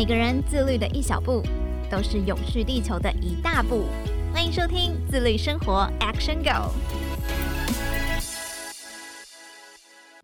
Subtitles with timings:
[0.00, 1.42] 每个人自律的一小步，
[1.90, 3.84] 都是永续地球的一大步。
[4.32, 6.48] 欢迎收听《自律生活 Action Go》。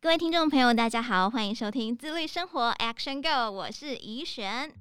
[0.01, 4.73] 各位听众朋友，大家好，欢迎收听《自律生活 Action Go》，我是怡璇。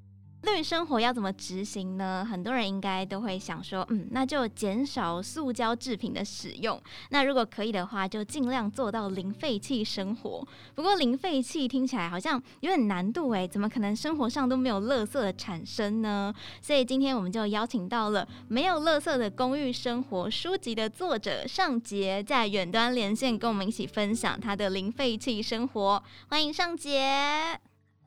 [0.46, 2.24] 对于生活要怎么执行呢？
[2.24, 6.80] 很多人应该都会想说，嗯，那就减少塑胶制品的使用。
[7.10, 10.46] 那如果可以的话，就尽量做到零废弃生活。
[10.76, 16.32] 不过零废弃听起来好像有点难度诶，怎么可能生活上都没有垃圾的产生呢？
[16.62, 26.00] 所以今天我们就邀请到了《没有垃圾的公寓生活》书籍的作者尚杰，在远端连线跟我们一起分享他的零废弃生活。
[26.28, 27.58] 欢迎尚杰。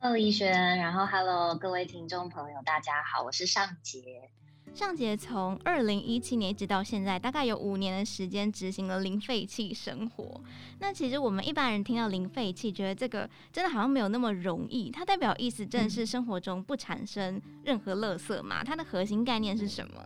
[0.02, 4.30] Hello，怡璇，然后 Hello，各位听众朋友，大家好，我是尚杰。
[4.72, 10.40] 尚杰从二零一七年一直到现在，大概有五年的时间执行了零废弃生活。
[10.78, 14.90] 那其实我们一般人听到零废弃，觉得这个真的好像没有那么容易。
[14.90, 18.64] 它代表意思真的是生活中不产生任何垃圾嘛？
[18.64, 20.02] 它的核心概念是什么？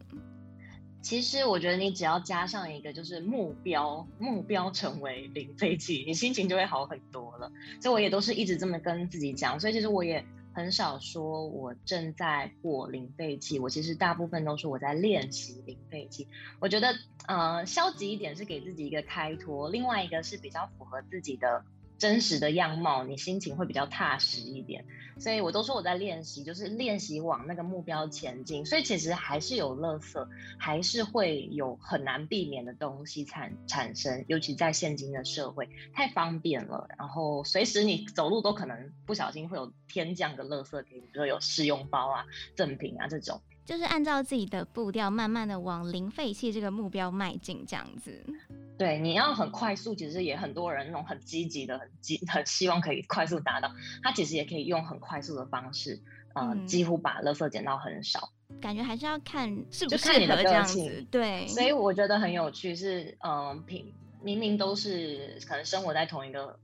[1.04, 7.52] 其实我觉得你只要加上一个就是目标，目标成为零废弃，你心情就会好很多了。
[7.82, 16.26] 所以我也都是一直这么跟自己讲，所以其实我也很少说我正在过零废弃，我其实大部分都是我在练习零废弃。
[16.58, 21.62] 我觉得，呃，消极一点是给自己一个开脱，另外一个是比较符合自己的。
[21.98, 24.84] 真实的样貌，你心情会比较踏实一点。
[25.16, 28.66] 所以我都说我在练习，就是练习往那个目标前进。
[28.66, 30.28] 所以其实还是有乐色，
[30.58, 36.88] 还是会有很难避免的东西产产生，尤其在现今的社会，太方便了。
[36.98, 42.24] 然后随时你走路都可能不小心会有天降的乐色给你，比如说有试用包啊、
[42.56, 43.40] 赠品啊这种。
[43.64, 48.22] 就是按照自己的步调，慢慢的往零废弃这个目标迈进，这样子。
[48.76, 53.70] 对，你要很快速，其实也很多人那种很积极的、很积、很希望可以快速达到。
[54.02, 55.98] 他其实也可以用很快速的方式，
[56.34, 58.30] 呃，嗯、几乎把垃圾减到很少。
[58.60, 61.06] 感觉还是要看是不看你的这样子。
[61.10, 66.58] 对，所以我觉得很有趣是，嗯、呃，平明明都是可能生活在同一个。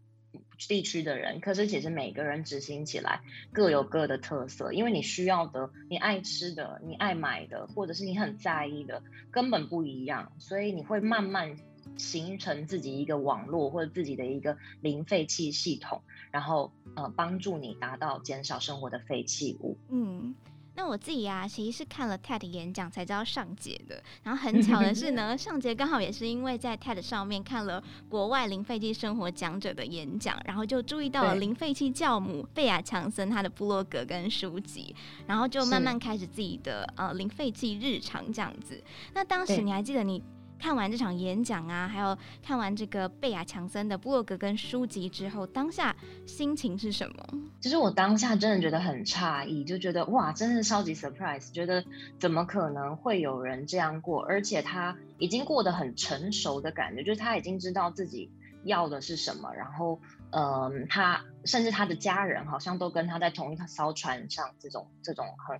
[0.68, 3.20] 地区的人，可是其实每个人执行起来
[3.52, 11.56] 各有各的特色，因为你需要的、你爱吃的、你爱买的，或者是你很在意的，根本不一样，所以你会慢慢
[11.96, 19.78] 形成自己一个网络或者自己的一个零废弃系统，然后呃帮助你达到减少生活的废弃物。
[19.90, 20.34] 嗯。
[20.74, 24.02] 那我自己呀、啊，其实是看了 TED 演讲才知道上杰的。
[24.22, 34.94] 然后很巧的是呢， 上杰刚好也是因为在 TED 上面看了国外零废弃生活讲者的演讲，然后就注意到了零废弃教母贝亚强森他的部落格跟书籍，
[35.26, 38.82] 然后就慢慢开始自己的呃零废弃日常这样子。
[39.12, 40.22] 那当时你还记得你？
[40.60, 47.26] 看完这场演讲啊，还有看完这个贝亚强森的部落格跟书籍之后，当下心情是什么？
[47.60, 51.82] 其实我当下真的觉得很诧异，就觉得哇，真的超级 surprise，觉得
[52.18, 58.30] 怎么可能会有人这样过，而且他已经过得很成熟的感觉，就是他已经知道自己
[58.64, 59.98] 要的是什么，然后
[60.32, 65.58] 嗯、他甚至他的家人好像都跟他在同一艘船上，这种这种很。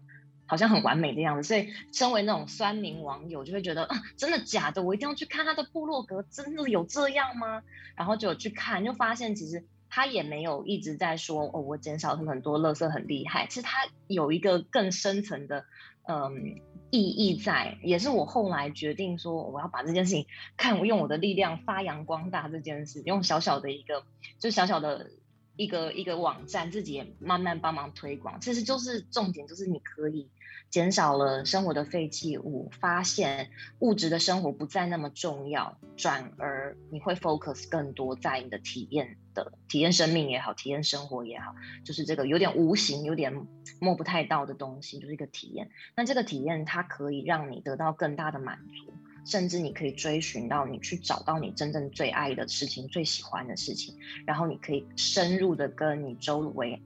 [0.51, 4.83] 好像很完美的样子，所以身为那种酸民网友就会觉得啊，真的假的？
[4.83, 7.63] 我一定要去看他的部落格，真的有这样吗？
[7.95, 13.47] 然后就去看，就发现其实他也没有一直在说哦，我减少很多垃圾很厉害。
[13.47, 13.79] 其实他
[14.09, 15.65] 有一个更深层的
[16.09, 24.03] 嗯意义在，也是我后来决定说我要把这件事情看，我用我的力量发扬光大这件事，用小小的一个
[24.41, 25.13] 就小小的。
[25.57, 28.41] 一个一个网站，自己也慢慢帮忙推广。
[28.41, 30.27] 其实就是重点，就是你可以
[30.71, 33.51] 减少了生活的废弃物，发现
[33.81, 41.55] 物质的生活不再那么重要，转而你会 focus 更多在你的体验的体验生命也好，体验生活也好，
[41.85, 43.47] 就是这个有点无形、有点
[43.81, 45.71] 摸不太到的东西，就是一个体验。
[45.97, 48.93] 那这个体验它可以让你得到更大的满足。
[49.27, 53.95] 甚至你可以追寻到你去找到你真正最爱的事情、最喜欢的事情，
[54.27, 56.81] 然后你可以深入的跟你周围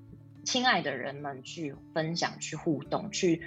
[0.44, 3.42] 亲爱的人们去分享、去互动、去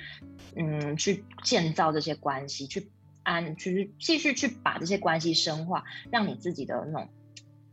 [0.56, 2.90] 嗯去建造这些关系，去
[3.24, 7.10] 安去继续去把这些关系深化，让你自己的那种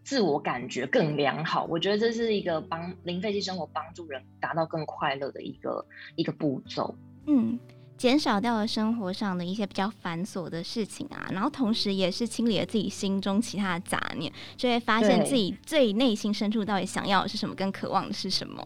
[0.05, 1.65] 自我感觉更良好。
[1.65, 5.87] 我觉得这是一个帮零废弃生活帮助人达到更快乐的一个
[6.17, 6.94] 一个步骤。
[7.26, 7.59] 嗯。
[7.97, 18.61] 减少掉了生活上的一些比较繁琐的事情啊，然后同时也是清理了自己心中其他的杂念，就会发现自己最内心深处到底想要的是什么，跟渴望的是什么。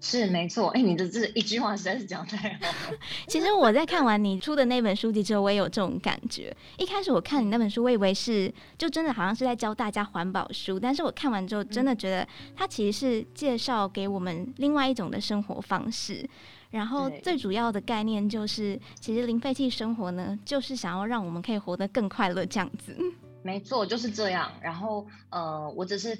[0.00, 2.98] 是没错，哎、欸，你的这一句话实在是讲太好了。
[3.26, 6.56] 其实我在看完你出的那本书籍之后，我也有这种感觉。
[6.76, 16.24] 一开始我看你那本书，我以为是就真的好像是在教大家环保书，但是我看完之后，真的觉得它其实是介绍给我们另外一种的生活方式。
[16.70, 22.96] 然后最主要的概念就是，其实零废弃生活呢，就是想要让我们可以活得更快乐这样子。
[23.42, 24.52] 没错，就是这样。
[24.62, 26.16] 然后呃，我只是。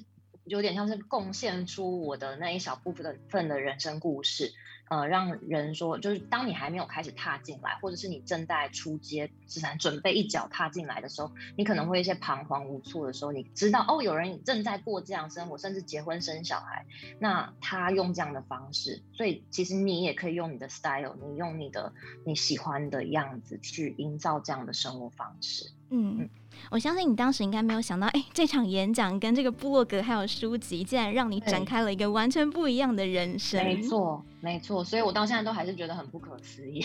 [0.48, 4.52] 有点像是贡献出我的那一小部分的份的人生故事，
[4.88, 16.86] 呃，让人说，就是当你还没有开始踏进来，或者是你正在出街，只能准备一脚踏进来的时候，你可能会一些彷徨无措的时候，你知道哦，有人正在过这样生活，甚至结婚生小孩，
[17.18, 21.92] 那他用这样的方式，所以其实你也可以用你的 style，你用你的
[22.24, 25.70] 你喜欢的样子去营造这样的生活方式。
[25.90, 26.30] 嗯，嗯，
[26.70, 33.64] 我相信你当时应该没有想到，哎，这场演讲跟这个部落格还有书籍，竟然让你展开了一个完全不一样的人生。
[33.64, 36.80] 没错，没错，所以我到现在都还是觉得很不可思议。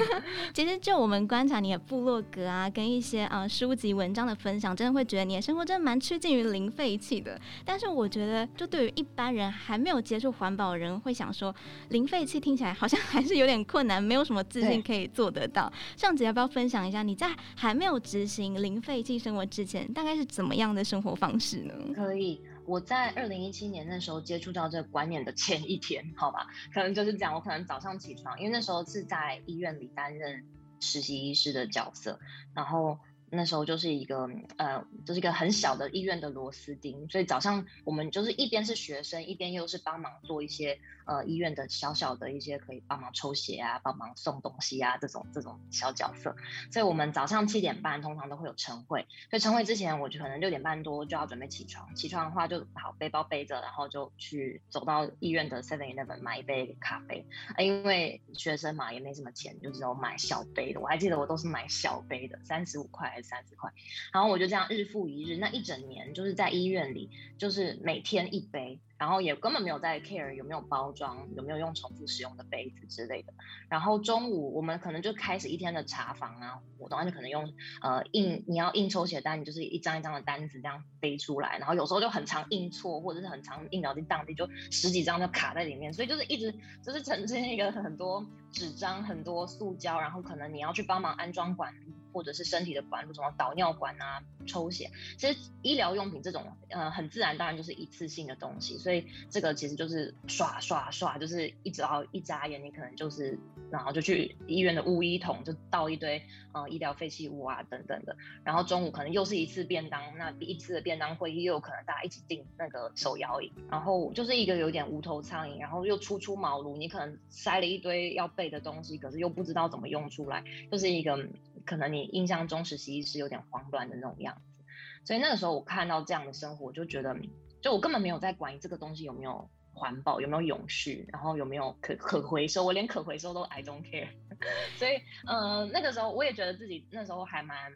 [0.54, 7.40] 其实，就我们观察你的部落格啊，跟一些啊、呃、书籍文章的分享，真的会觉得你的生活真的蛮趋近于零废弃的。
[7.64, 11.54] 但是，我觉得，就对于一般人还没有接触环保的人，会想说，
[11.90, 15.72] 零废弃听起来好像 还是有点困难，没有什么自信可以做得到。
[15.96, 21.74] 上集要不要分享一下你在还没有执行零废弃生活之前，大概是怎么样的生活方式呢？
[21.94, 30.44] 可以，我在二零一七年那时候接触到这个观念的前一天，好吧，可能就是讲我可能早上起床，因为那时候是在医院里担任
[30.80, 32.18] 实习医师的角色，
[32.54, 32.98] 然后。
[33.30, 46.36] 那时候就是一个呃，就是一个很小的医院的螺丝钉，所以早上我们就是一边是学生，一边又是帮忙做一些呃医院的小小的一些可以帮忙抽血啊、帮忙送东西啊这种这种小角色。
[46.70, 57.26] 所以我们早上七点半通常都会有晨会，所以晨会之前我就可能六点半多就要准备起床，起床的话就好背包背着，然后就去走到医院的 Seven Eleven 买一杯咖啡，
[57.56, 60.80] 啊，因为学生嘛也没什么钱，就只有买小杯的。
[60.80, 63.14] 我还记得我都是买小杯的，三十五块。
[63.22, 63.70] 三十块，
[64.12, 68.78] 然后我就这样日复一日，那一整年就是在医院里，就是每天一杯。
[68.98, 73.34] 然后也根本没有在 care 有没有包装，有没有用重复使用的杯子之类的。
[73.68, 77.52] 然后中午我们可能就开始一天的查房啊，我当时可能用
[77.82, 81.58] 呃印，你要印抽血单，你就是一张一张的单子这样背出来。
[81.58, 88.24] 然后有时候就很常印错，或者是很常印到地当地就十几张就卡在里面，所以就是一直就是呈现一个很多
[88.56, 98.78] 纸张、很多塑胶，然后可能你要去帮忙安装管路，或者是身体的管路，什么导尿管啊、抽血，其实医疗用品这种呃很自然，当然就是一次性的东西。
[98.78, 103.38] 所以这个其实就是刷刷刷，就是一直要一眨眼，你可能就是，
[103.70, 121.28] 然后就去医院的污衣桶就倒一堆呃医疗废弃物啊等等的，然后中午可能又是一次便当，那第一次的便当会议又有可能大家一起订那个手摇椅，然后就是一个有点无头苍蝇，然后又初出茅庐，你可能塞了一堆要的东西，可是又不知道怎么用出来，就是一个
[121.64, 124.64] 可能你印象中实习是有点慌乱的那种样子，
[125.04, 127.16] 所以那个时候我看到这样的生活，就觉得。
[127.62, 134.06] 就我根本没有在管这个东西有没有环保，有没有永续，然后有没有可可回收，我连可回收都 I don't care。
[134.78, 137.72] 所以，呃，那个时候我也觉得自己那时候还蛮，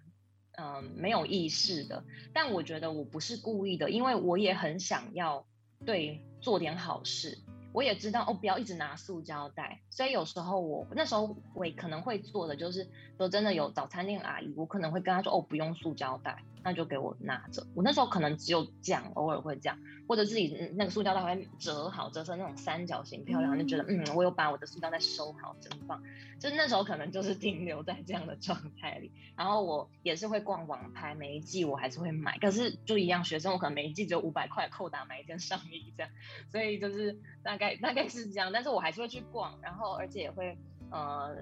[0.52, 2.04] 嗯、没有意识的。
[2.32, 5.44] 但我觉得我不是故意的，因为我也很想要
[5.84, 7.38] 对做点好事。
[7.72, 9.80] 我也知道哦，不要一直拿塑胶袋。
[9.90, 16.42] 所以有时候我那时候我可能会做的就是，说真的有早餐店阿姨，我可能会跟她说哦，不用塑胶袋。
[16.62, 17.66] 那就给我拿着。
[17.74, 19.78] 我那时候可能只有这样，偶尔会这样，
[20.08, 26.02] 或者自己那个塑胶袋会折好，折成那种三角形，漂亮，就觉得嗯，我有把我的塑胶袋收好，真棒。
[26.38, 29.10] 就是那时候可能就是停留在这样的状态里。
[29.36, 36.12] 然后我也是会逛网拍，每一季我还是会买，可是就一样，学生我可能每一季只有五百块扣打买一件上衣这样，
[36.50, 38.52] 所以就是大概大概是这样。
[38.52, 40.56] 但是我还是会去逛，然后而且也会
[40.90, 41.36] 呃。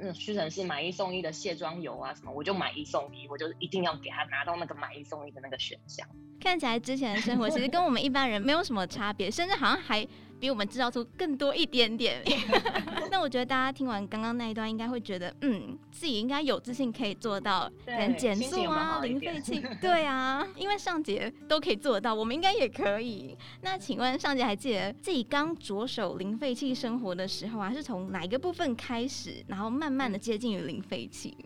[0.00, 6.06] 嗯，屈臣氏买一送一的卸妆油啊什么，我就买一送一，我就一定要给他拿到那个买一送一的那个选项。
[6.40, 10.06] 看起来之前的生活其实跟我们一般人没有什么差别，甚至好像还。
[10.40, 12.22] 比我们制造出更多一点点。
[13.10, 19.62] 那我觉得大家听完刚刚那一段，应该会觉得，嗯，自己应该有自信可以做到，能减塑啊，零废弃。
[19.80, 23.36] 对啊，因为上节都可以做到，我们应该也可以。
[23.60, 31.36] 那请问上节还记得自己刚着手零废弃生活的时候啊，是从哪一个部分开始，然后慢慢的接近于零废弃？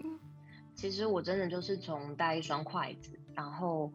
[0.75, 3.91] 其实我真的就是从带一双筷子，然后，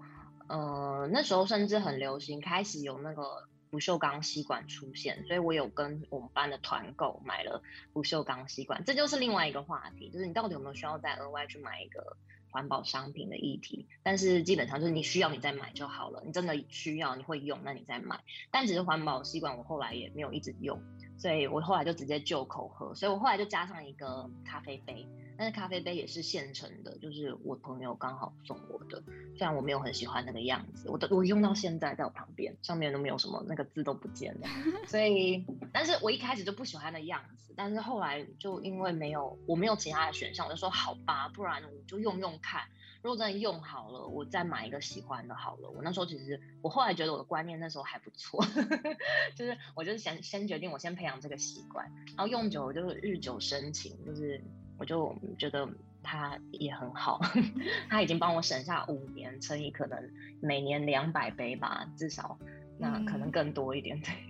[0.48, 3.24] 呃，那时候甚至很流行，开始有那个。
[3.70, 7.62] 不锈钢吸管出现，所以我有跟我们班的团购买了
[7.94, 12.18] 不锈钢吸管，这就是另外一个话题，就是你到底有没有需要再额外去买一个
[12.50, 13.88] 环保商品的议题。
[14.02, 18.20] 但是基本上就是你需要你再买就好了，你真的需要你会用那你再买。
[18.50, 20.82] 但只是环保吸管我后来也没有一直用，
[21.20, 25.06] 所以我后来就直接就口喝，所以我后来就加上一个咖啡杯。
[25.38, 29.02] 但是咖啡杯也是现成的，就是我朋友刚好送我的。
[29.38, 34.48] 虽然我没有很喜欢那个样子，我的我用到现在在我旁边，上面都没有什么那个字都不见了。
[34.86, 42.64] 所以，但是我一开始就不喜欢的样子，但是后来就因为没有我没有其他的选项，我就说好吧，不然我就用用看。
[43.02, 45.70] 如果真的用好了，我再买一个喜欢的好了。
[45.70, 48.44] 我那时候其实我后来觉得我的观念那时候还不错，
[49.36, 54.42] 就是我就是先先决定我先培养这个习惯，然后用久了就是日久生情，就是。
[54.80, 55.68] 我就觉得
[56.02, 57.20] 它也很好，
[57.92, 60.10] 它已经帮我省下五年，乘以可能
[60.42, 62.40] 每年两百杯吧，至少
[62.78, 64.14] 那可能更多一点对。
[64.14, 64.29] 对，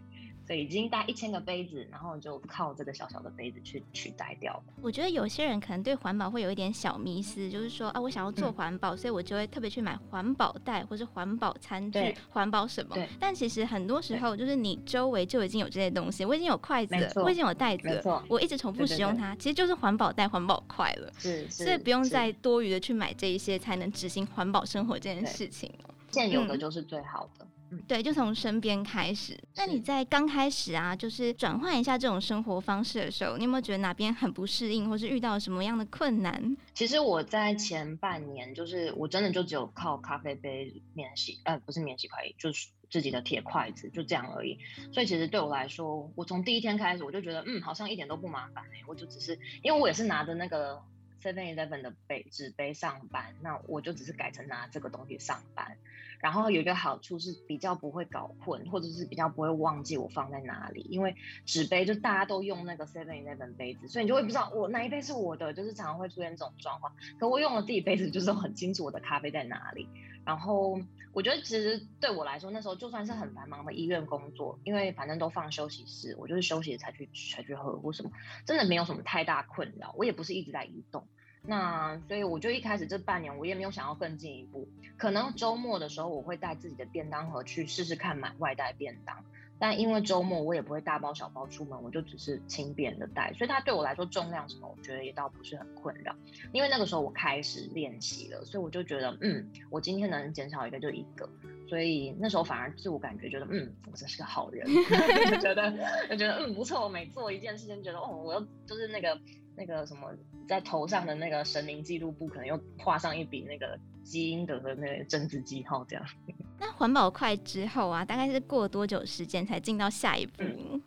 [0.57, 4.63] 已经带一千个杯子，然后就靠这个小小的杯子去取代掉了。
[4.81, 12.95] 我觉得有些人可能对环保会有一点小迷思，就是说啊，我想要做环保，嗯，所以我就会特别去买环保袋或是环保餐具、环保什么。
[13.19, 21.11] 但其实很多时候，就是你周围就已经有这些东西，我已经有筷子了，我已经有袋子了，我一直重复使用它，其实就是环保袋、环保筷了。
[21.17, 25.71] 是，是，所以不用再多余的去买这一些，才能执行环保生活这件事情。
[26.11, 27.45] 现有的就是最好的。
[27.45, 27.47] 嗯
[27.87, 29.37] 对，就从身边开始。
[29.55, 36.57] 那你在刚开始啊，就是转换一下这种生活方式的时候，你有没有觉得哪边很不适应，或是遇到什么样的困难？
[36.73, 44.57] 其实我在前半年，就是我真的就只有靠咖啡杯免洗，呃，不是免洗筷，就是自己的铁筷子，就这样而已。
[44.91, 50.81] 所以其实对我来说，我从第一天开始，我就觉得，嗯，好像一点都不麻烦欸，我就只是，因为我也是拿着那个
[51.21, 55.77] Seven Eleven 的杯纸杯上班，那我就只是改成拿这个东西上班。
[56.19, 66.93] 然后有一个好处是比较不会搞混，或者是比较不会忘记我放在哪里，因为纸杯就大家都用那个 Seven Eleven 杯子，所以你就会不知道我哪一杯是我的，就是常常会出现这种状况。
[67.17, 69.87] 可我用了自己杯子，就是很清楚我的咖啡在哪里。
[70.25, 70.77] 然后
[71.19, 78.11] 我觉得其实对我来说，那时候就算是很繁忙的医院工作，因为反正都放休息室，我就是休息才去才去喝或什么，
[78.45, 79.93] 真的没有什么太大困扰。
[79.97, 81.05] 我也不是一直在移动。
[81.41, 89.25] 那所以我就一开始这半年我也没有想要更进一步，可能周末的时候我会带自己的便当盒去试试看买外带便当，
[89.59, 96.15] 但因为周末我也不会大包小包出门，我就只是轻便的带，所以它对我来说重量什么我觉得也倒不是很困扰，
[96.53, 101.29] 因为那个时候我开始练习了，所以我就觉得嗯，我今天能减少一个就一个，
[101.67, 104.65] 所以那时候反而自我感觉觉得嗯，我真是个好人，
[105.29, 105.71] 就觉得
[106.09, 109.19] 就觉得嗯不错，我每做一件事情觉得哦，我又就是那个。
[109.57, 110.09] 那个什么，
[110.47, 113.77] 在头上的那个神灵记录簿，可能又画上一笔那个
[114.09, 116.05] 积阴德的那个政治记号，这样。
[116.59, 120.43] 那环保快之后啊，大概是过多久时间才进到下一步？
[120.43, 120.81] 嗯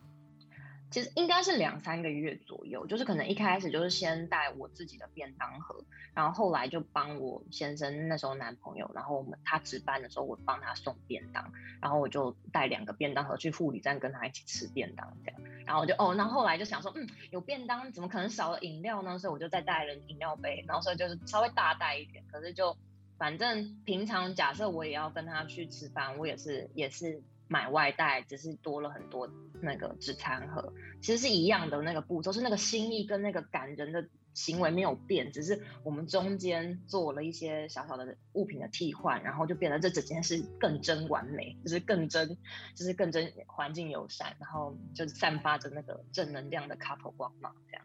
[0.90, 11.50] 其实应该是两三个月左右，就是可能一开始就是先带我自己的便当盒，然后后来就帮我先生那时候男朋友，然后我们他值班的时候我帮他送便当，
[11.80, 19.18] 然后我就带两个便当盒去护理站跟他一起吃便当这样，然后我就哦，那后后来就想说，嗯，有便当怎么可能少了饮料呢？
[19.18, 22.76] 所以我就再带了饮料杯，然后所以就是稍微大带一点，可是就
[23.18, 27.22] 反正平常假设我也要跟他去吃饭，我也是也是。
[27.48, 29.28] 买外带只是多了很多
[29.60, 42.38] 那个纸餐盒，其实是一样的那个步骤，是那个心意跟那个感人的行为没有变，只是我们中间做了一些小小的物品的替换，然后就变得这整件事更真完美，就是更真，
[42.74, 47.84] 就是更真环境友善，然后就散发着那个正能量的 couple 光芒，这样。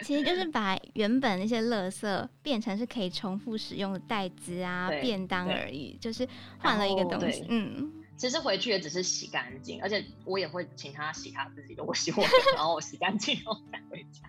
[0.00, 7.92] 其实就是把原本那些垃圾变成是可以重复使用的袋子啊、便当而已，就是换了一个东西，嗯。
[8.16, 14.20] 其实回去也只是洗干净，而且我也会请他洗他自己的，我洗我的， 然后我洗干净后再回家，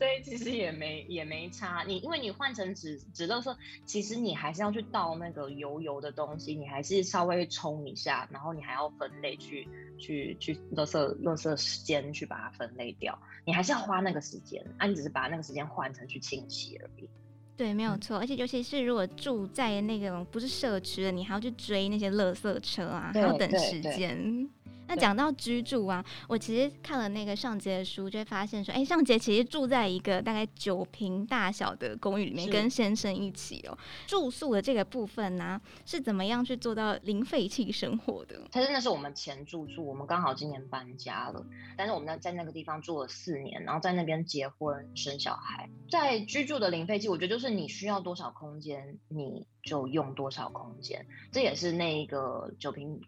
[0.00, 1.84] 所以其实也没也没差。
[1.86, 3.54] 你因为你换成纸纸乐色，
[3.84, 17.06] 其实你还是要去倒那个油油的东西，你还是稍微冲一下，然后你还要分类去去去乐色乐色时间去把它分类掉，你还是要花那个时间，啊，你只是把那个时间换成去清洗而已。
[17.54, 24.48] 对，没有错，而且尤其是如果住在那种不是社区的，你还要去追那些垃圾车啊，还要等时间。
[24.90, 33.78] 那讲到居住啊，我其实看了那个上杰的书，就会发现说，哎，尚杰其实住在一个大概九平大小的公寓里面，跟先生一起哦。
[34.08, 38.42] 住宿的这个部分呢、啊，是怎么样去做到零废弃生活的？
[38.50, 45.70] 它真的是我们前住处，我们刚好今年搬家了，但是我们在在那个地方住了四年，然后在那边结婚生小孩。
[45.88, 53.00] 在居住的零废弃，我觉得就是你需要多少空间，你就用多少空间，这也是那个九坪。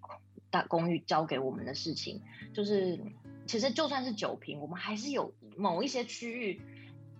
[0.53, 2.21] 大公寓交给我们的事情，
[2.53, 3.01] 就是
[3.47, 6.61] 其实就算是九坪，我们还是有某一些区域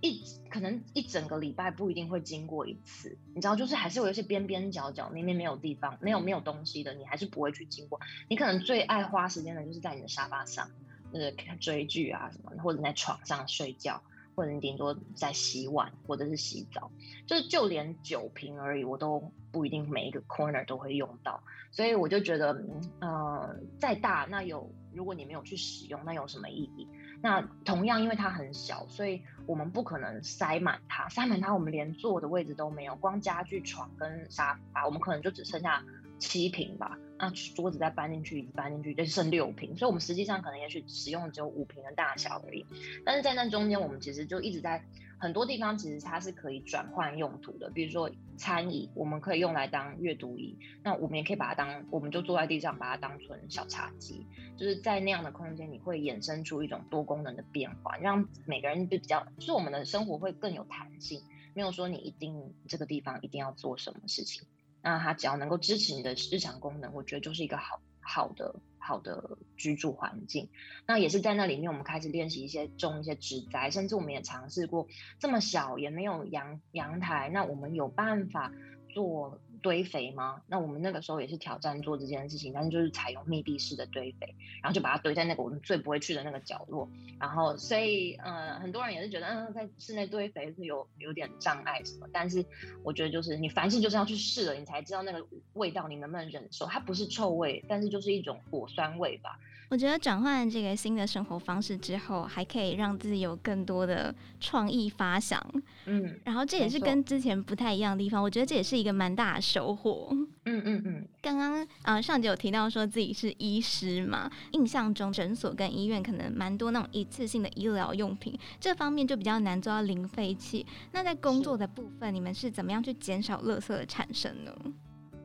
[0.03, 7.99] 一可能一整个礼拜不一定会经过一次，你知道，就是还是有一些边边角角，明明没有地方，没有没有东西的，你还是不会去经过。
[8.29, 10.71] 你可能最爱花时间的就是在你的沙发上，
[11.13, 14.03] 就是追剧啊什么，或者在床上睡觉，
[14.35, 16.91] 或者你顶多在洗碗或者是洗澡，
[17.27, 21.43] 就是就连酒瓶而已，我都不一定每一个 corner 都会用到。
[21.71, 22.63] 所以我就觉得，
[23.01, 26.87] 呃，再大那有，如果你没有去使用，那有什么意义？
[27.23, 35.83] 那同样，因为它很小，所以我们不可能塞满它，塞满它，我们连坐的位置都没有，光家具、床跟沙发，我们可能就只剩下
[36.23, 36.99] 七平吧。
[37.19, 42.65] 那桌子再搬进去，椅子搬进去，就剩六平，所以我们实际上可能也许使用只有五平的大小而已。
[43.05, 44.85] 但是在那中间，我们其实就一直在。
[45.19, 54.27] 很多地方其实它是可以转换用途的，比如说餐椅，我们可以用来当阅读椅，那我们也可以把它当，我们就坐在地上把它当成小茶几，
[54.57, 61.23] 就是在那样的空间，你会衍生出一种多功能的变化，让每个人就比较，就是我们的生活会更有弹性，
[61.55, 64.43] 没有说你一定这个地方一定要做什么事情，
[64.83, 68.57] 那它只要能够支持你的日常功能，我觉得就是一个好好的。
[68.85, 70.49] 好的居住环境，
[70.89, 74.89] 那也是在那里面，我们开始练习一些种一些植栽，甚至我们也尝试过
[75.21, 78.51] 这么小也没有阳阳台，那我们有办法
[78.89, 79.41] 做。
[79.63, 80.43] 堆肥吗？
[80.47, 86.89] 那我们那个时候也是挑战做这件事情，但是就是采用密闭式的堆肥，然后就把它堆在那个我们最不会去的那个角落。
[87.19, 92.07] 然后，所以呃，很多人也是觉得，嗯，在室内堆肥是有有点障碍什么。
[92.13, 92.45] 但是
[92.83, 96.67] 我觉得就是你凡事就是要去试了，你才知道那个味道你能不能忍受。
[96.67, 99.39] 它不是臭味，但是就是一种果酸味吧。
[99.69, 105.43] 我觉得转换这个新的生活方式之后，还可以让自己有更多的创意发想。
[105.87, 108.23] 嗯，然后这也是跟之前不太一样的地方。
[108.23, 110.09] 我觉得这也是一个蛮大的收获。
[110.45, 111.09] 嗯嗯嗯。
[111.21, 120.65] 刚刚啊，上集有提到说自己是医师嘛，印象中诊所跟医院可能蛮多那种一次性的医疗用品，这方面就比较难做到零废弃。
[120.93, 124.57] 那在工作的部分，你们是怎么样去减少垃圾的产生呢？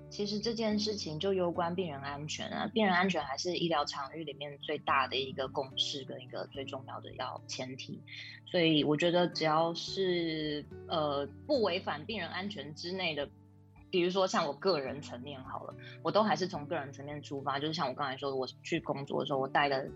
[0.09, 8.01] 其实这件事情就攸关病人安全啊，病人安全还是医疗场域里面最大的一个共识跟一个最重要的要前提，
[8.45, 13.29] 所以我觉得只要是呃不违反病人安全之内的，
[13.89, 19.89] 比如说像我个人层面好了，我都还是从个人层面出发，就是像我刚才说的，我去工作的时候我带的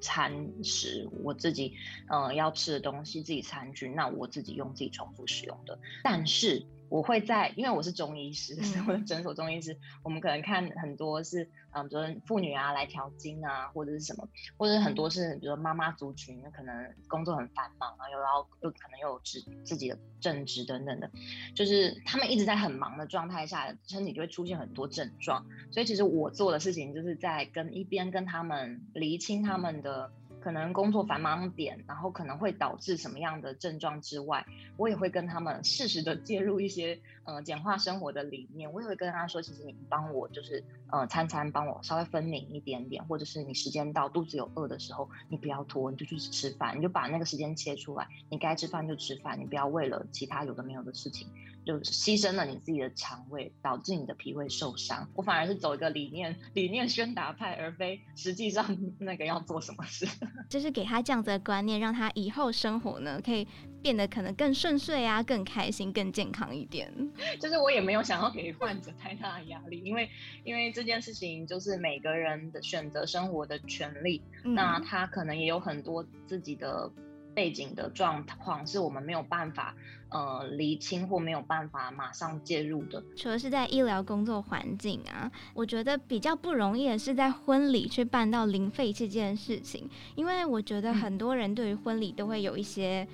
[0.00, 1.72] 餐食，我自己
[2.08, 6.66] 呃要吃的东西，自己餐具，那我自己用自己重复使用的，但是。
[6.88, 21.10] 我会在，因为我是中医师，是我的诊所中医师，我们可能看很多是，嗯，比如说妇女啊来调经啊，或者是什么，或者是很多是，比如说妈妈族群，可能工作很繁忙啊，又要又可能又有自自己的正职等等的，
[21.54, 30.12] 就是他们一直在很忙的状态下，身体就会出现很多症状，所以其实我做的事情就是在跟一边跟他们厘清他们的。
[30.46, 38.72] 可能工作繁忙点，然后可能会导致什么样的症状之外，我也会跟他们适时的介入一些呃简化生活的理念。
[38.72, 51.26] 我也会跟他说，其实你帮我就是呃餐餐帮我稍微分明一点点，或者是你时间到肚子有饿的时候，你不要拖，你就去吃饭，你就把那个时间切出来，你该吃饭就吃饭，你不要为了其他有的没有的事情。
[51.66, 55.08] 就牺牲了你自己的肠胃，导致你的脾胃受伤。
[55.16, 60.06] 我反而是走一个理念理念宣达派，而非实际上 那个要做什么事。
[60.48, 63.46] 就是给他这样子的观念，让他以后生活呢可以
[63.82, 66.92] 变得可能更顺遂啊，更开心、更健康一点。
[67.40, 70.08] 就是我也没有想要给患者太大的压力，因为
[70.44, 76.90] 因为这件事情就是每个人的选择生活的权利，嗯、那他可能也有很多自己的。
[77.36, 79.74] 背景的状况是我们没有办法
[80.08, 83.04] 呃厘清或没有办法马上介入的。
[83.14, 93.06] 除了是在医疗工作环境啊，我觉得比较不容易的是在婚礼去办到零废弃这件事情，因为我觉得很多人对于婚礼都会有一些。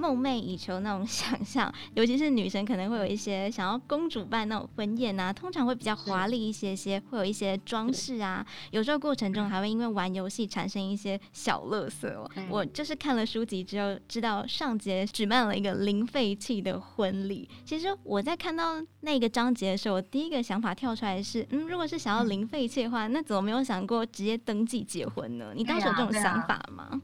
[0.00, 12.30] 梦寐以求那种想象，尤其是女生可能会有一些想要公主办那种婚宴啊，通常会比较华丽一些些，会有一些装饰啊，有时候过程中还会因为玩游戏产生一些小乐色哦。
[12.48, 17.46] 我就是看了书籍之后，知道上节举办了一个零废弃的婚礼。
[17.64, 25.52] 其实我在看到那个章节的时候，我第一个想法跳出来是，嗯，如果是想要零废弃的话，那怎么没有想过直接登记结婚呢？
[25.54, 27.00] 你当时有这种想法吗？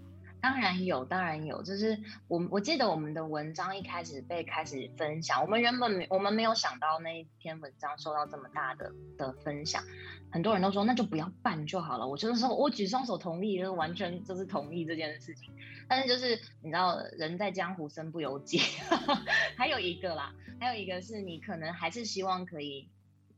[0.46, 1.60] 当然有，当然有。
[1.64, 9.82] 就是我我记得我们的文章一开始被开始分享，我们原本没我们没有想到那一篇文章受到这么大的的分享，
[10.30, 12.06] 很多人都说那就不要办就好了。
[12.06, 15.52] 我就是说我举双手同意，就是完全就是同意这件事情。
[15.88, 18.60] 但是就是你知道人在江湖身不由己，
[19.58, 22.88] 还有一个啦，还有一个是你可能还是希望可以。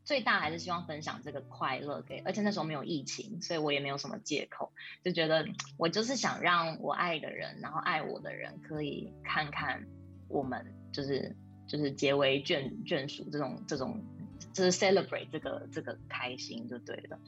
[0.09, 4.73] 最大还是希望分享这个快乐给，而且那时候没有疫情，所以我也没有什么借口，
[5.05, 9.87] 就觉得我就是想让我爱的人，然后爱我的人可以看看
[10.27, 14.03] 我们就是就是结为眷眷属这种这种
[14.53, 17.19] 就是 celebrate 这个这个开心就对了。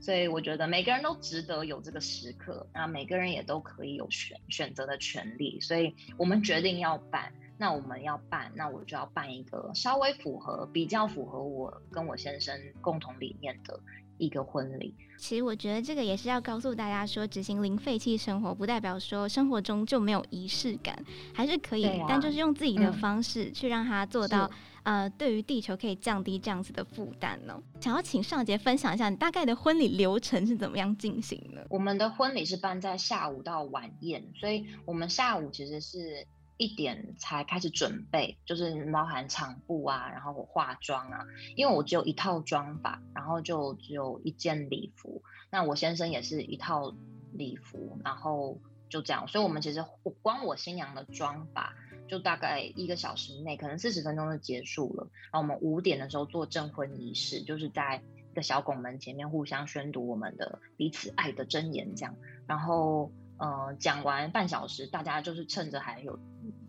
[0.00, 5.60] 所以我觉得每个人都值得有这个时刻，那每个人也都可以有选选择的权利。
[5.60, 13.78] 所以我们决定要办，那我们要办，那我就要办一个稍微符合、比较符合我跟我先生共同理念的
[14.20, 14.94] 一个婚礼。
[15.18, 21.04] 其实我觉得这个也是要告诉大家说，执行零废弃生活不代表说生活中就没有仪式感，
[21.34, 24.48] 还是可以，啊、但就是用自己的方式去让它做到。
[24.82, 27.62] 呃，对于地球可以降低这样子的负担呢？
[27.82, 31.66] 想要请尚杰分享一下，你大概的婚礼流程是怎么样进行的？
[31.68, 36.26] 我们的婚礼是办在下午到晚宴，所以我们下午其实是
[36.60, 46.94] 一点才开始准备，就是包含场布啊，然后我化妆啊，因为我只有一套妆法，然后就只有一件礼服，那我先生也是一套
[47.32, 49.82] 礼服，然后就这样，所以我们其实
[50.20, 51.74] 光我新娘的妆法。
[52.08, 55.08] 就大概一个小时内，可能四十分钟就结束了。
[55.32, 62.16] 然后我们五点的时候做证婚仪式，就是在一个小拱门前面互相宣读我们的彼此爱的箴言，这样。
[62.48, 66.18] 然后，呃，讲完半小时，大家就是趁着还有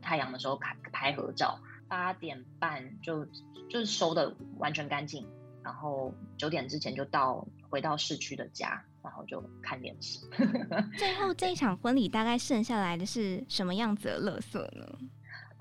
[0.02, 1.60] 太阳的时候拍拍合照。
[1.88, 3.26] 八点半就
[3.70, 5.28] 就是收的完全干净，
[5.62, 10.26] 然后九点之前就到回到市区的家，然后就看电视。
[10.98, 14.86] 最后这一场婚礼大概剩下来的是什么样子的垃圾呢？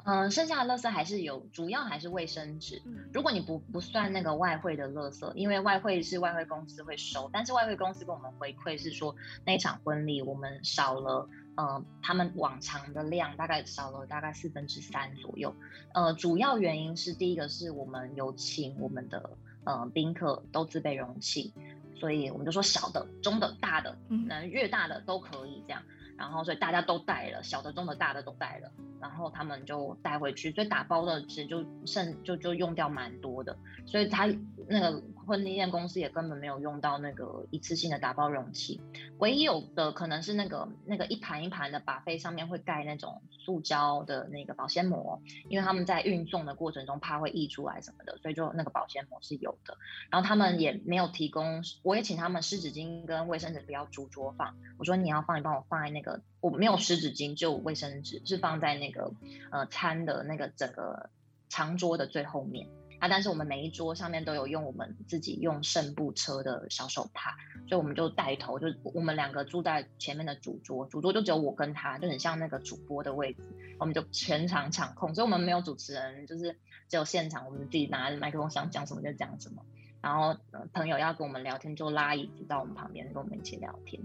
[0.05, 2.81] 嗯，剩下的垃圾还是有，主要还是卫生纸。
[3.12, 11.29] 如果你不不算那个外汇的垃圾，因为外汇是外汇公司会收，但是外汇公司跟我们回馈是说，那一场婚礼我们少了，
[11.61, 15.55] 呃，他们往常的量大概少了大概四分之三左右。
[15.92, 21.53] 呃，主要原因是第一个是我们有请我们的呃宾客都自备容器，
[21.96, 25.83] 所以我们就说小的、中的、大的，嗯，越大的都可以这样。
[26.16, 28.70] 然后，所以大家都带了，小的、中的、大的都带了，
[29.01, 34.27] 然后他们就带回去，所以打包的其实就剩就就用掉蛮多的，所以他
[34.66, 38.81] 那个婚礼宴公司也根本没有用到那个一次性的打包容器，
[39.19, 49.79] 唯一有的可能是那个那个一盘一盘的 buffet 上面会盖那种塑胶的那个保鲜膜，因为他们在运送的过程中怕会溢出来什么的，所以就那个保鲜膜是有的。
[50.11, 56.21] 然后他们也没有提供，我也请他们湿纸巾跟卫生纸不要逐桌放，我说你要放，你帮我放在那个。
[56.40, 59.12] 我没有湿纸巾，就卫生纸是放在那个
[59.51, 61.11] 呃餐的那个整个
[61.51, 62.66] 长桌的最后面
[63.00, 63.08] 啊。
[63.08, 67.34] 但是我们每一桌上面都有用我们自己用圣布车的小手帕，
[67.68, 73.42] 所以我们就带头，就我们两个住在前面的主桌，主桌就只有我跟他，就很像那个主播的位置，
[73.78, 76.56] 我们就全场场控，所以我们没有主持人，就是
[76.88, 79.62] 只有现场，我们自己拿着麦克风想讲什么就讲什么，
[80.00, 80.36] 然后
[80.72, 84.00] 朋友要跟我们聊天就拉椅子到我们旁边跟我们一起聊天。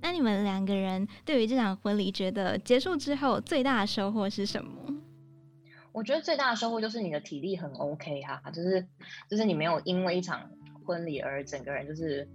[0.00, 4.70] 那你们两个人对于这场婚礼，觉得结束之后最大的收获是什么？
[5.98, 8.86] 我觉得最大的收获就是你的体力很 OK 哈，就是
[9.28, 10.48] 就是你没有因为一场
[10.86, 12.28] 婚礼而整个人就是。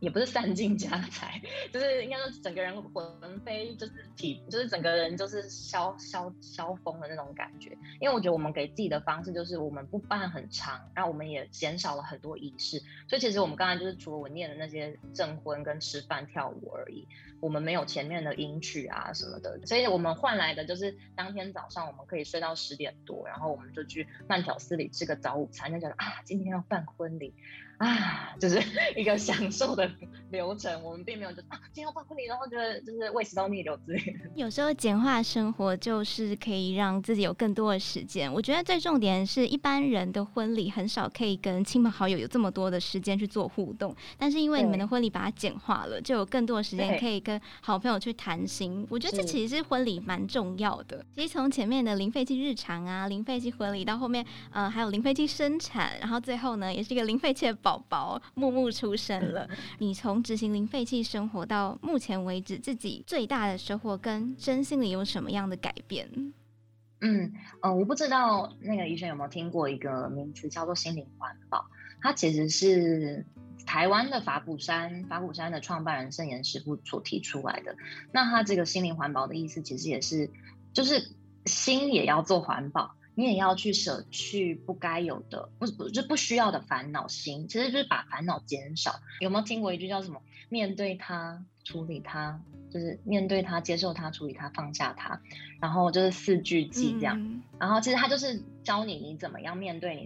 [0.00, 1.40] 也不是散尽家财，
[1.72, 7.70] 就是应该说整个人魂飞，就是体，就是整个人就是消消消风的那种感觉。
[8.00, 12.78] 因为我觉得我们给自己的方式就是我们不办很长，然后我们也减少了很多仪式。
[13.08, 17.06] 所以其实我们刚才就是除了我念的那些证婚跟吃饭跳舞而已，
[17.40, 19.60] 我们没有前面的迎娶啊什么的。
[19.66, 27.34] 所以我们换来的就是当天早上我们可以睡到十点多，然后我们就去慢条斯理吃个早午餐，就觉得啊，今天要办婚礼。
[27.78, 28.60] 啊，就是
[28.96, 29.90] 一个享受的
[30.30, 34.18] 流程，我们并没有就啊，今天要办婚礼，然后觉得就是胃食道逆流之类的。
[34.34, 38.32] 有时候简化生活就是可以让自己有更多的时间。
[38.32, 48.84] 我觉得最重点是一般人的婚礼很少可以跟亲朋好友有这么多的时间去做互动，但是因为你们的婚礼把它简化了，就有更多的时间可以跟好朋友去谈心。
[48.90, 51.04] 我觉得这其实是婚礼蛮重要的。
[51.14, 59.46] 其实从前面的零废弃日常啊，零废弃婚礼到后面，呃，还有零废弃生产，然后最后呢，也是一个零废弃的宝宝木木出生了。
[59.78, 66.32] 你从执行零废弃生活到目前为止，自己最大的收获跟身心里有什么样的改变？
[67.00, 71.66] 嗯呃，我不知道那个医生有没有听过一个名词叫做心灵环保，
[72.00, 73.26] 它其实是
[73.66, 77.76] 台湾的法鼓山法鼓山的创办人圣严师傅所提出来的。
[78.12, 80.30] 那他这个心灵环保的意思，其实也是
[80.72, 81.10] 就是
[81.44, 82.94] 心也要做环保。
[83.18, 89.00] 你也要去舍去不该有的，不不就不需要的烦恼心，其实就是把烦恼减少。
[89.18, 90.22] 有没有听过一句叫什么？
[90.48, 95.20] 面对它，处理它，就是面对它，接受它，处理它，放下它。
[95.60, 97.20] 然后就是四句记这样。
[97.20, 100.04] 嗯、然后其实它就是教你你怎么样面对你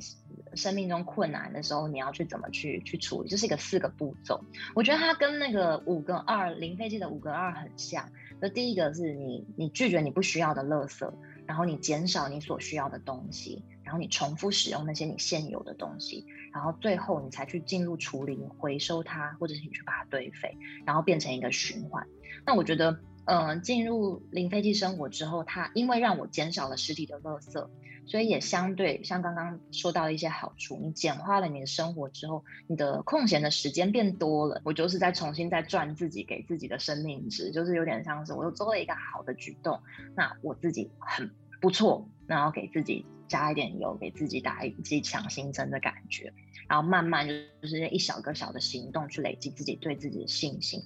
[0.57, 4.43] 生命中困难的时候，你要去怎么去去处理，就是一个四个步骤。
[4.75, 8.09] 我觉得它跟那个五个二零飞机的五个二很像。
[8.41, 11.13] 那第一个是你你拒绝你不需要的垃圾。
[11.53, 22.07] 然后你减少你所需要的东西，然后你重复使用那些你现有的东西，然后最后你才去进入处理、回收它，或者是你去把它堆肥，然后变成一个循环。
[22.47, 27.69] 那我觉得，嗯、进入零废弃生活之后，它因为让我减少了实体的垃圾。
[28.05, 34.61] 所以也相对像刚刚说到一些好处，你简化了你的生活之后，你的空闲的时间变多了。
[34.65, 39.79] 我就是在重新再赚自己给自己的生命值，就是有点像是我又做了一个好的举动，
[40.17, 41.31] 那我自己很
[41.63, 46.35] 不错，然后给自己加一点油，给自己打一剂强心针的感觉，
[46.69, 47.27] 然后慢慢
[47.63, 50.83] 就是一小个小的行动去累积自己对自己的信心。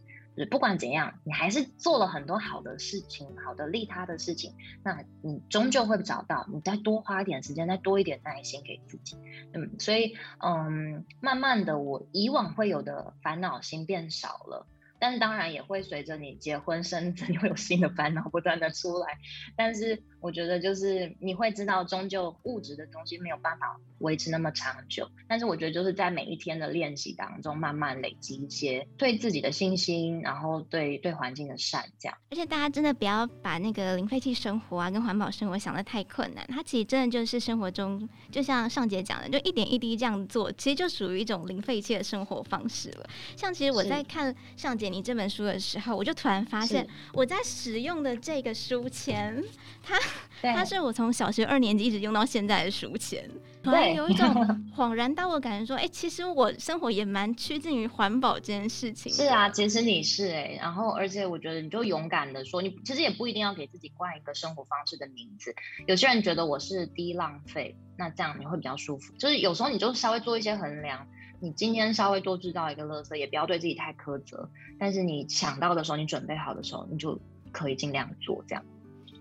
[0.50, 4.52] 不管怎样，你还是做了很多好的事情，好的利他的事情，
[4.84, 6.46] 那你终究会找到。
[6.52, 9.16] 你再多花一点时间，再多一点耐心给自己，
[9.54, 14.66] 嗯，所以，嗯，慢慢的，我以往会有的烦恼心变少了。
[14.98, 19.18] 但是当然也会随着你结婚生子， 你会有新的烦恼不断的出来。
[19.56, 25.10] 但是我觉得就是你会知道，终究物质的东西没有办法维持那么长久。
[25.28, 32.18] 但是我觉得就是在每一天的练习当中，慢慢累积一些对自己的信心，然后对对环境的善，这样。
[32.30, 43.08] 而且大家真的不要把那个零废弃生活啊跟环保生活想得太困难，它其实真的就是生活中，就像上节讲的，就一点一滴这样做，其实就属于一种零废弃的生活方式了。
[43.36, 44.96] 像其实我在看上节。
[44.96, 49.42] 你这本书的时候，我就突然发现，我在使用的这个书签，
[49.82, 49.98] 它
[50.40, 53.28] 它是我从小学二年级一直用到现在的书签，
[53.62, 54.26] 突然有一种
[54.76, 59.12] 恍然大悟的感觉，说，哎、欸，其实我生活也蛮趋近于环保这件事情。
[59.12, 65.54] 是啊，其实你是哎、欸，然后而且我觉得你就勇敢的说，你其实也不一定要给自己冠一个生活方式的名字。
[65.86, 69.12] 有些人觉得我是低浪费，那这样你会比较舒服。
[69.18, 71.06] 就是有时候你就稍微做一些衡量。
[71.40, 74.48] 你今天稍微多制造一个垃圾，也不要对自己太苛责。
[74.78, 77.18] 但是你想到的时候，你准备好的时候，你就
[77.52, 78.64] 可以尽量做这样。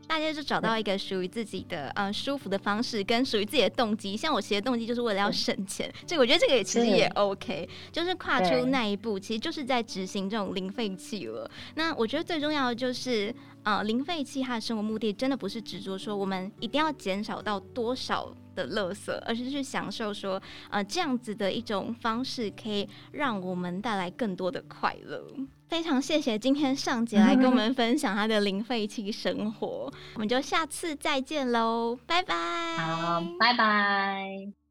[0.08, 4.16] 大家就找到一个属于自己的嗯、呃、舒服的方式，跟属于自己的动机。
[4.16, 11.50] 像我其实动机就是为了要省钱，这个我觉得这个也其实也 OK，就是跨出那一步，其实就是在执行这种零废弃了。
[11.74, 18.32] 那我觉得最重要的就是，呃，零废弃它的生活目的真的不是执着说我们一定要减少到多少。
[18.56, 25.24] 的乐色，而是去享受说，呃，这样子的一种方式，可以让我们带来更多的快乐。
[25.68, 32.78] 非常谢谢今天上节来跟我们分享他的零废弃生活，我们就下次再见喽，拜拜。
[32.78, 34.65] 好，拜拜。